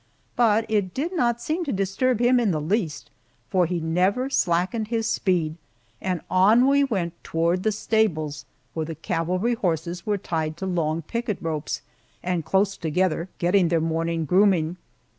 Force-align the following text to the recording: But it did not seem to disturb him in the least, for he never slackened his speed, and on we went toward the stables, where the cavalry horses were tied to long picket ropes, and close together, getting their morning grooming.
But 0.35 0.65
it 0.67 0.95
did 0.95 1.13
not 1.15 1.39
seem 1.43 1.63
to 1.65 1.71
disturb 1.71 2.19
him 2.19 2.39
in 2.39 2.49
the 2.49 2.59
least, 2.59 3.11
for 3.51 3.67
he 3.67 3.79
never 3.79 4.31
slackened 4.31 4.87
his 4.87 5.05
speed, 5.05 5.57
and 6.01 6.21
on 6.27 6.67
we 6.67 6.83
went 6.83 7.23
toward 7.23 7.61
the 7.61 7.71
stables, 7.71 8.45
where 8.73 8.83
the 8.87 8.95
cavalry 8.95 9.53
horses 9.53 10.03
were 10.03 10.17
tied 10.17 10.57
to 10.57 10.65
long 10.65 11.03
picket 11.03 11.37
ropes, 11.39 11.83
and 12.23 12.43
close 12.43 12.77
together, 12.77 13.29
getting 13.37 13.67
their 13.67 13.79
morning 13.79 14.25
grooming. 14.25 14.77